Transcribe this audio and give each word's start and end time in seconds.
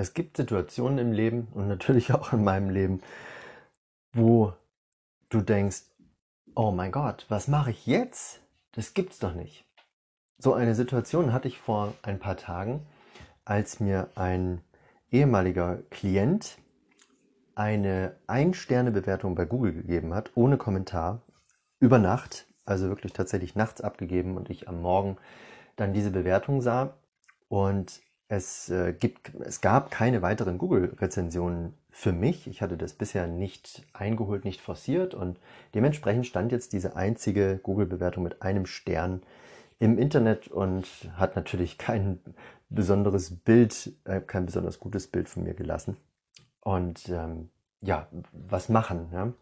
Es 0.00 0.14
gibt 0.14 0.38
Situationen 0.38 0.96
im 0.96 1.12
Leben 1.12 1.48
und 1.52 1.68
natürlich 1.68 2.12
auch 2.14 2.32
in 2.32 2.42
meinem 2.42 2.70
Leben, 2.70 3.02
wo 4.14 4.54
du 5.28 5.42
denkst, 5.42 5.82
oh 6.54 6.70
mein 6.70 6.90
Gott, 6.90 7.26
was 7.28 7.48
mache 7.48 7.70
ich 7.70 7.86
jetzt? 7.86 8.40
Das 8.72 8.94
gibt's 8.94 9.18
doch 9.18 9.34
nicht. 9.34 9.66
So 10.38 10.54
eine 10.54 10.74
Situation 10.74 11.34
hatte 11.34 11.48
ich 11.48 11.58
vor 11.58 11.92
ein 12.00 12.18
paar 12.18 12.38
Tagen, 12.38 12.86
als 13.44 13.78
mir 13.78 14.08
ein 14.14 14.62
ehemaliger 15.10 15.82
Klient 15.90 16.56
eine 17.54 18.16
Ein-Sterne-Bewertung 18.26 19.34
bei 19.34 19.44
Google 19.44 19.74
gegeben 19.74 20.14
hat, 20.14 20.30
ohne 20.34 20.56
Kommentar, 20.56 21.20
über 21.78 21.98
Nacht, 21.98 22.46
also 22.64 22.88
wirklich 22.88 23.12
tatsächlich 23.12 23.54
nachts 23.54 23.82
abgegeben 23.82 24.38
und 24.38 24.48
ich 24.48 24.66
am 24.66 24.80
Morgen 24.80 25.18
dann 25.76 25.92
diese 25.92 26.10
Bewertung 26.10 26.62
sah 26.62 26.94
und 27.48 28.00
es, 28.30 28.70
äh, 28.70 28.92
gibt, 28.92 29.32
es 29.40 29.60
gab 29.60 29.90
keine 29.90 30.22
weiteren 30.22 30.56
Google-Rezensionen 30.56 31.74
für 31.90 32.12
mich. 32.12 32.46
Ich 32.46 32.62
hatte 32.62 32.76
das 32.76 32.92
bisher 32.92 33.26
nicht 33.26 33.84
eingeholt, 33.92 34.44
nicht 34.44 34.60
forciert 34.60 35.14
und 35.14 35.40
dementsprechend 35.74 36.26
stand 36.26 36.52
jetzt 36.52 36.72
diese 36.72 36.94
einzige 36.94 37.58
Google-Bewertung 37.60 38.22
mit 38.22 38.40
einem 38.40 38.66
Stern 38.66 39.22
im 39.80 39.98
Internet 39.98 40.46
und 40.46 40.86
hat 41.16 41.34
natürlich 41.34 41.76
kein 41.76 42.20
besonderes 42.68 43.36
Bild, 43.36 43.92
äh, 44.04 44.20
kein 44.20 44.46
besonders 44.46 44.78
gutes 44.78 45.08
Bild 45.08 45.28
von 45.28 45.42
mir 45.42 45.54
gelassen. 45.54 45.96
Und 46.60 47.08
ähm, 47.08 47.50
ja, 47.80 48.06
was 48.32 48.68
machen? 48.68 49.08
Ja? 49.12 49.32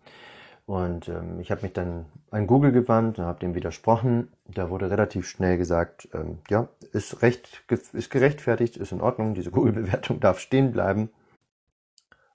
Und 0.69 1.09
ähm, 1.09 1.41
ich 1.41 1.51
habe 1.51 1.63
mich 1.63 1.73
dann 1.73 2.05
an 2.31 2.47
Google 2.47 2.73
gewandt 2.73 3.19
und 3.19 3.25
habe 3.25 3.41
dem 3.41 3.55
widersprochen. 3.55 4.29
Da 4.45 4.69
wurde 4.69 4.91
relativ 4.91 5.27
schnell 5.27 5.57
gesagt, 5.57 6.11
ähm, 6.13 6.41
ja, 6.51 6.69
ist, 6.93 7.23
recht, 7.23 7.63
ist 7.95 8.11
gerechtfertigt, 8.11 8.77
ist 8.77 8.93
in 8.93 9.01
Ordnung, 9.01 9.33
diese 9.33 9.51
Google-Bewertung 9.51 10.21
darf 10.21 10.41
stehen 10.41 10.71
bleiben. 10.71 11.09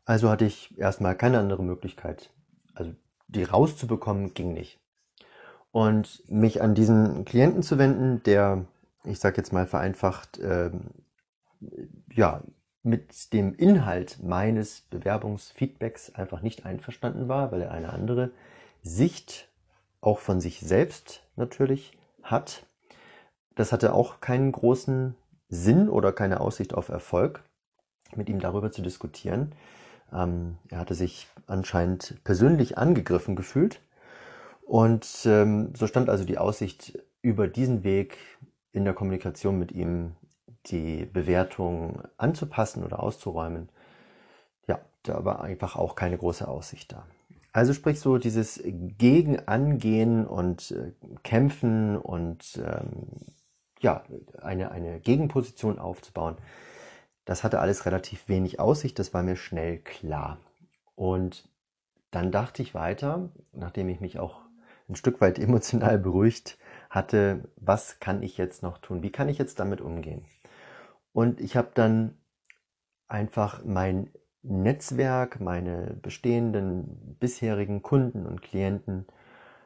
Also 0.03 0.31
hatte 0.31 0.45
ich 0.45 0.75
erstmal 0.79 1.15
keine 1.15 1.37
andere 1.37 1.61
Möglichkeit. 1.61 2.33
Also 2.73 2.95
die 3.27 3.43
rauszubekommen 3.43 4.33
ging 4.33 4.53
nicht. 4.53 4.79
Und 5.71 6.23
mich 6.27 6.59
an 6.63 6.73
diesen 6.73 7.25
Klienten 7.25 7.61
zu 7.61 7.77
wenden, 7.77 8.23
der, 8.23 8.65
ich 9.03 9.19
sage 9.19 9.37
jetzt 9.37 9.53
mal 9.53 9.67
vereinfacht, 9.67 10.39
ähm, 10.41 10.85
ja, 12.11 12.41
mit 12.83 13.33
dem 13.33 13.55
Inhalt 13.55 14.21
meines 14.21 14.81
Bewerbungsfeedbacks 14.89 16.13
einfach 16.15 16.41
nicht 16.41 16.65
einverstanden 16.65 17.29
war, 17.29 17.51
weil 17.51 17.61
er 17.61 17.71
eine 17.71 17.91
andere 17.91 18.31
Sicht 18.81 19.49
auch 20.01 20.19
von 20.19 20.41
sich 20.41 20.59
selbst 20.59 21.23
natürlich 21.37 21.97
hat. 22.21 22.65
Das 23.55 23.71
hatte 23.71 23.93
auch 23.93 24.19
keinen 24.19 24.51
großen 24.51 25.15
Sinn 25.47 25.87
oder 25.87 26.11
keine 26.11 26.41
Aussicht 26.41 26.73
auf 26.73 26.89
Erfolg, 26.89 27.43
mit 28.15 28.27
ihm 28.27 28.39
darüber 28.39 28.71
zu 28.71 28.81
diskutieren. 28.81 29.53
Ähm, 30.11 30.57
er 30.69 30.79
hatte 30.79 30.95
sich 30.95 31.27
anscheinend 31.47 32.21
persönlich 32.23 32.77
angegriffen 32.77 33.35
gefühlt. 33.35 33.81
Und 34.65 35.07
ähm, 35.25 35.73
so 35.75 35.87
stand 35.87 36.09
also 36.09 36.25
die 36.25 36.37
Aussicht, 36.37 36.99
über 37.21 37.47
diesen 37.47 37.83
Weg 37.85 38.17
in 38.73 38.83
der 38.83 38.93
Kommunikation 38.93 39.57
mit 39.57 39.71
ihm 39.71 40.15
die 40.67 41.05
Bewertung 41.05 42.01
anzupassen 42.17 42.83
oder 42.83 43.01
auszuräumen, 43.01 43.69
ja, 44.67 44.79
da 45.03 45.25
war 45.25 45.41
einfach 45.41 45.75
auch 45.75 45.95
keine 45.95 46.17
große 46.17 46.47
Aussicht 46.47 46.91
da. 46.91 47.05
Also 47.51 47.73
sprich 47.73 47.99
so 47.99 48.17
dieses 48.17 48.61
Gegenangehen 48.65 50.25
und 50.25 50.71
äh, 50.71 50.91
Kämpfen 51.23 51.97
und 51.97 52.59
ähm, 52.65 53.07
ja, 53.79 54.03
eine, 54.41 54.71
eine 54.71 54.99
Gegenposition 54.99 55.77
aufzubauen, 55.77 56.37
das 57.25 57.43
hatte 57.43 57.59
alles 57.59 57.85
relativ 57.85 58.27
wenig 58.27 58.59
Aussicht, 58.59 58.97
das 58.97 59.13
war 59.13 59.23
mir 59.23 59.35
schnell 59.35 59.77
klar. 59.79 60.39
Und 60.95 61.47
dann 62.11 62.31
dachte 62.31 62.61
ich 62.61 62.73
weiter, 62.73 63.29
nachdem 63.51 63.89
ich 63.89 63.99
mich 64.01 64.19
auch 64.19 64.41
ein 64.89 64.95
Stück 64.95 65.21
weit 65.21 65.39
emotional 65.39 65.99
beruhigt 65.99 66.57
hatte, 66.89 67.43
was 67.55 67.99
kann 67.99 68.23
ich 68.23 68.37
jetzt 68.37 68.63
noch 68.63 68.77
tun? 68.79 69.03
Wie 69.03 69.11
kann 69.11 69.29
ich 69.29 69.37
jetzt 69.37 69.59
damit 69.59 69.81
umgehen? 69.81 70.25
Und 71.13 71.39
ich 71.39 71.55
habe 71.55 71.71
dann 71.75 72.17
einfach 73.07 73.63
mein 73.63 74.09
Netzwerk, 74.41 75.39
meine 75.39 75.95
bestehenden 76.01 77.15
bisherigen 77.19 77.81
Kunden 77.81 78.25
und 78.25 78.41
Klienten, 78.41 79.05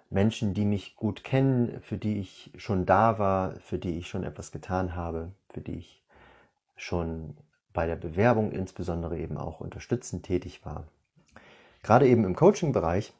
Menschen, 0.09 0.53
die 0.53 0.65
mich 0.65 0.95
gut 0.95 1.23
kennen, 1.23 1.81
für 1.81 1.97
die 1.97 2.19
ich 2.19 2.51
schon 2.57 2.85
da 2.85 3.17
war, 3.17 3.59
für 3.61 3.79
die 3.79 3.97
ich 3.97 4.07
schon 4.07 4.23
etwas 4.23 4.51
getan 4.51 4.95
habe, 4.95 5.33
für 5.49 5.61
die 5.61 5.79
ich 5.79 6.05
schon 6.75 7.35
bei 7.73 7.87
der 7.87 7.95
Bewerbung 7.95 8.51
insbesondere 8.51 9.17
eben 9.17 9.37
auch 9.37 9.59
unterstützend 9.59 10.23
tätig 10.23 10.65
war. 10.65 10.87
Gerade 11.81 12.07
eben 12.07 12.23
im 12.23 12.35
Coaching-Bereich, 12.35 13.13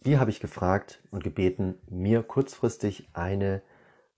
die 0.00 0.18
habe 0.18 0.30
ich 0.30 0.40
gefragt 0.40 1.02
und 1.10 1.24
gebeten, 1.24 1.74
mir 1.88 2.22
kurzfristig 2.22 3.08
eine 3.12 3.62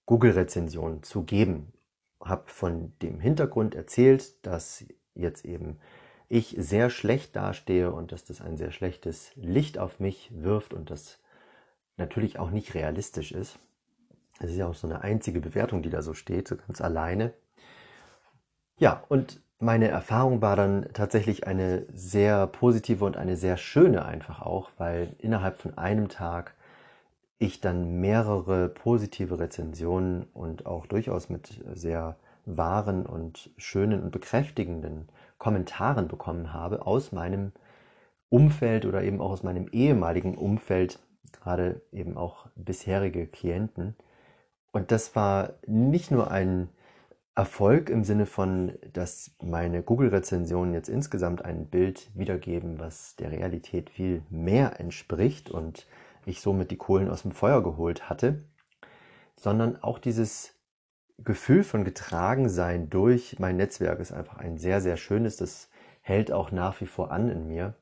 Google-Rezension 0.06 1.02
zu 1.02 1.22
geben 1.24 1.72
habe 2.22 2.44
von 2.46 2.92
dem 3.02 3.20
Hintergrund 3.20 3.74
erzählt, 3.74 4.44
dass 4.46 4.84
jetzt 5.14 5.44
eben 5.44 5.78
ich 6.28 6.54
sehr 6.58 6.90
schlecht 6.90 7.34
dastehe 7.34 7.90
und 7.90 8.12
dass 8.12 8.24
das 8.24 8.40
ein 8.40 8.56
sehr 8.56 8.70
schlechtes 8.70 9.32
Licht 9.34 9.78
auf 9.78 9.98
mich 9.98 10.30
wirft 10.32 10.72
und 10.72 10.90
das 10.90 11.18
natürlich 11.96 12.38
auch 12.38 12.50
nicht 12.50 12.74
realistisch 12.74 13.32
ist. 13.32 13.58
Es 14.38 14.50
ist 14.50 14.56
ja 14.56 14.66
auch 14.66 14.74
so 14.74 14.86
eine 14.86 15.02
einzige 15.02 15.40
Bewertung, 15.40 15.82
die 15.82 15.90
da 15.90 16.02
so 16.02 16.14
steht, 16.14 16.48
so 16.48 16.56
ganz 16.56 16.80
alleine. 16.80 17.34
Ja, 18.78 19.04
und 19.08 19.40
meine 19.58 19.88
Erfahrung 19.88 20.40
war 20.40 20.56
dann 20.56 20.88
tatsächlich 20.94 21.46
eine 21.46 21.84
sehr 21.92 22.46
positive 22.46 23.04
und 23.04 23.16
eine 23.16 23.36
sehr 23.36 23.58
schöne 23.58 24.06
einfach 24.06 24.40
auch, 24.40 24.70
weil 24.78 25.14
innerhalb 25.18 25.58
von 25.58 25.76
einem 25.76 26.08
Tag 26.08 26.54
ich 27.40 27.60
dann 27.60 28.00
mehrere 28.00 28.68
positive 28.68 29.40
Rezensionen 29.40 30.24
und 30.34 30.66
auch 30.66 30.86
durchaus 30.86 31.30
mit 31.30 31.64
sehr 31.72 32.16
wahren 32.44 33.06
und 33.06 33.50
schönen 33.56 34.02
und 34.02 34.10
bekräftigenden 34.10 35.08
Kommentaren 35.38 36.06
bekommen 36.06 36.52
habe 36.52 36.86
aus 36.86 37.12
meinem 37.12 37.52
Umfeld 38.28 38.84
oder 38.84 39.02
eben 39.02 39.22
auch 39.22 39.30
aus 39.30 39.42
meinem 39.42 39.68
ehemaligen 39.72 40.36
Umfeld, 40.36 41.00
gerade 41.32 41.80
eben 41.92 42.18
auch 42.18 42.46
bisherige 42.56 43.26
Klienten. 43.26 43.96
Und 44.70 44.92
das 44.92 45.16
war 45.16 45.54
nicht 45.66 46.10
nur 46.10 46.30
ein 46.30 46.68
Erfolg 47.34 47.88
im 47.88 48.04
Sinne 48.04 48.26
von, 48.26 48.74
dass 48.92 49.34
meine 49.42 49.82
Google-Rezensionen 49.82 50.74
jetzt 50.74 50.90
insgesamt 50.90 51.42
ein 51.42 51.70
Bild 51.70 52.10
wiedergeben, 52.14 52.78
was 52.78 53.16
der 53.16 53.32
Realität 53.32 53.88
viel 53.88 54.20
mehr 54.28 54.78
entspricht 54.78 55.50
und 55.50 55.86
ich 56.26 56.40
somit 56.40 56.70
die 56.70 56.76
Kohlen 56.76 57.10
aus 57.10 57.22
dem 57.22 57.32
Feuer 57.32 57.62
geholt 57.62 58.08
hatte, 58.08 58.44
sondern 59.36 59.82
auch 59.82 59.98
dieses 59.98 60.54
Gefühl 61.18 61.64
von 61.64 61.84
Getragensein 61.84 62.88
durch 62.90 63.38
mein 63.38 63.56
Netzwerk 63.56 64.00
ist 64.00 64.12
einfach 64.12 64.38
ein 64.38 64.58
sehr, 64.58 64.80
sehr 64.80 64.96
schönes. 64.96 65.36
Das 65.36 65.68
hält 66.00 66.32
auch 66.32 66.50
nach 66.50 66.80
wie 66.80 66.86
vor 66.86 67.10
an 67.10 67.28
in 67.28 67.46
mir. 67.46 67.74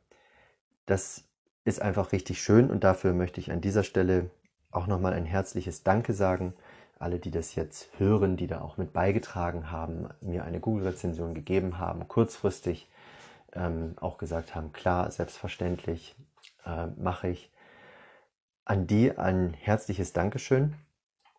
Das 0.87 1.25
ist 1.65 1.81
einfach 1.81 2.12
richtig 2.12 2.43
schön 2.43 2.71
und 2.71 2.82
dafür 2.84 3.12
möchte 3.12 3.41
ich 3.41 3.53
an 3.53 3.60
dieser 3.60 3.84
Stelle 3.84 4.31
auch 4.70 4.87
nochmal 4.87 5.12
ein 5.12 5.25
herzliches 5.25 5.82
Danke 5.82 6.12
sagen. 6.12 6.55
Alle, 6.99 7.20
die 7.20 7.31
das 7.31 7.55
jetzt 7.55 7.91
hören, 7.99 8.37
die 8.37 8.49
da 8.49 8.60
auch 8.60 8.76
mit 8.76 8.93
beigetragen 8.93 9.70
haben, 9.70 10.09
mir 10.20 10.44
eine 10.44 10.59
Google-Rezension 10.59 11.34
gegeben 11.34 11.78
haben, 11.78 12.09
kurzfristig 12.09 12.88
ähm, 13.53 13.94
auch 14.00 14.19
gesagt 14.19 14.55
haben, 14.55 14.72
klar, 14.72 15.10
selbstverständlich 15.10 16.16
äh, 16.66 16.87
mache 16.97 17.28
ich. 17.28 17.53
An 18.69 18.87
die 18.87 19.17
ein 19.17 19.55
herzliches 19.55 20.12
Dankeschön 20.12 20.75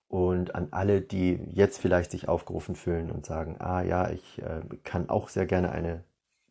und 0.07 0.55
an 0.55 0.69
alle, 0.71 0.99
die 0.99 1.39
jetzt 1.53 1.77
vielleicht 1.77 2.09
sich 2.09 2.27
aufgerufen 2.27 2.75
fühlen 2.75 3.11
und 3.11 3.23
sagen, 3.23 3.57
ah 3.59 3.83
ja, 3.83 4.09
ich 4.09 4.41
äh, 4.41 4.61
kann 4.83 5.09
auch 5.09 5.29
sehr 5.29 5.45
gerne 5.45 5.71
eine 5.71 6.03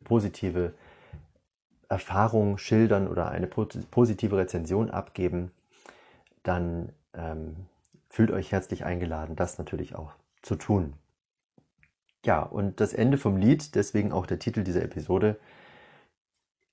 positive 0.04 0.72
Erfahrung 1.88 2.58
schildern 2.58 3.08
oder 3.08 3.28
eine 3.28 3.48
positive 3.48 4.36
Rezension 4.36 4.88
abgeben, 4.88 5.50
dann 6.44 6.92
ähm, 7.12 7.56
fühlt 8.08 8.30
euch 8.30 8.52
herzlich 8.52 8.84
eingeladen, 8.84 9.34
das 9.34 9.58
natürlich 9.58 9.96
auch 9.96 10.12
zu 10.42 10.54
tun. 10.54 10.92
Ja, 12.24 12.42
und 12.42 12.80
das 12.80 12.92
Ende 12.92 13.18
vom 13.18 13.36
Lied, 13.36 13.74
deswegen 13.74 14.12
auch 14.12 14.26
der 14.26 14.38
Titel 14.38 14.62
dieser 14.62 14.82
Episode, 14.82 15.40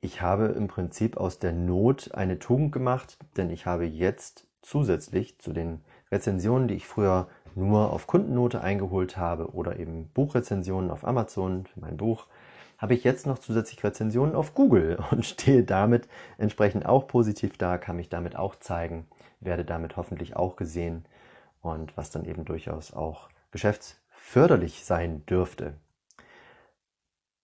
ich 0.06 0.22
habe 0.22 0.46
im 0.46 0.68
Prinzip 0.68 1.18
aus 1.18 1.40
der 1.40 1.52
Not 1.52 2.14
eine 2.14 2.38
Tugend 2.38 2.72
gemacht, 2.72 3.18
denn 3.38 3.50
ich 3.50 3.66
habe 3.66 3.86
jetzt 3.86 4.46
zusätzlich 4.62 5.40
zu 5.40 5.52
den 5.52 5.82
Rezensionen, 6.12 6.68
die 6.68 6.76
ich 6.76 6.86
früher 6.86 7.28
nur 7.56 7.92
auf 7.92 8.06
Kundennote 8.06 8.62
eingeholt 8.62 9.18
habe 9.18 9.54
oder 9.54 9.80
eben 9.80 10.10
Buchrezensionen 10.14 10.92
auf 10.92 11.06
Amazon 11.08 11.66
für 11.66 11.80
mein 11.80 11.98
Buch, 11.98 12.28
habe 12.78 12.94
ich 12.94 13.04
jetzt 13.04 13.26
noch 13.26 13.40
zusätzlich 13.40 13.84
Rezensionen 13.84 14.36
auf 14.36 14.54
Google 14.54 15.00
und 15.12 15.26
stehe 15.26 15.64
damit 15.64 16.08
entsprechend 16.38 16.86
auch 16.86 17.08
positiv 17.08 17.58
da, 17.58 17.80
kann 17.80 17.96
mich 17.96 18.10
damit 18.10 18.36
auch 18.36 18.56
zeigen, 18.56 19.08
werde 19.40 19.66
damit 19.66 19.98
hoffentlich 19.98 20.36
auch 20.36 20.56
gesehen 20.56 21.06
und 21.62 21.98
was 21.98 22.12
dann 22.12 22.26
eben 22.26 22.46
durchaus 22.46 22.94
auch 22.94 23.30
geschäftsförderlich 23.50 24.86
sein 24.86 25.26
dürfte. 25.26 25.74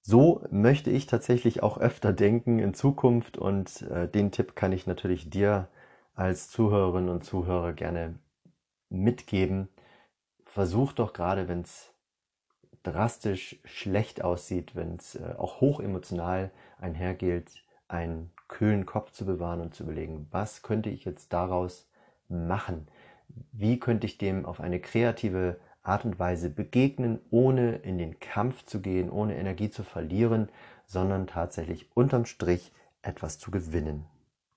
So 0.03 0.43
möchte 0.49 0.89
ich 0.89 1.05
tatsächlich 1.05 1.61
auch 1.61 1.77
öfter 1.77 2.11
denken 2.11 2.59
in 2.59 2.73
Zukunft 2.73 3.37
und 3.37 3.83
äh, 3.83 4.07
den 4.07 4.31
Tipp 4.31 4.55
kann 4.55 4.71
ich 4.71 4.87
natürlich 4.87 5.29
dir 5.29 5.67
als 6.15 6.49
Zuhörerinnen 6.49 7.09
und 7.09 7.23
Zuhörer 7.23 7.73
gerne 7.73 8.17
mitgeben. 8.89 9.69
Versuch 10.45 10.93
doch 10.93 11.13
gerade, 11.13 11.47
wenn 11.47 11.61
es 11.61 11.93
drastisch 12.83 13.59
schlecht 13.63 14.23
aussieht, 14.23 14.75
wenn 14.75 14.95
es 14.95 15.15
äh, 15.15 15.35
auch 15.37 15.61
hochemotional 15.61 16.51
einhergeht, 16.79 17.63
einen 17.87 18.31
kühlen 18.47 18.85
Kopf 18.85 19.11
zu 19.11 19.25
bewahren 19.25 19.61
und 19.61 19.75
zu 19.75 19.83
überlegen, 19.83 20.27
was 20.31 20.63
könnte 20.63 20.89
ich 20.89 21.05
jetzt 21.05 21.31
daraus 21.31 21.89
machen? 22.27 22.87
Wie 23.51 23.79
könnte 23.79 24.07
ich 24.07 24.17
dem 24.17 24.45
auf 24.45 24.59
eine 24.59 24.79
kreative 24.79 25.59
Art 25.83 26.05
und 26.05 26.19
Weise 26.19 26.49
begegnen, 26.49 27.19
ohne 27.31 27.77
in 27.77 27.97
den 27.97 28.19
Kampf 28.19 28.65
zu 28.65 28.81
gehen, 28.81 29.09
ohne 29.09 29.37
Energie 29.37 29.69
zu 29.69 29.83
verlieren, 29.83 30.49
sondern 30.85 31.27
tatsächlich 31.27 31.89
unterm 31.95 32.25
Strich 32.25 32.71
etwas 33.01 33.39
zu 33.39 33.51
gewinnen. 33.51 34.05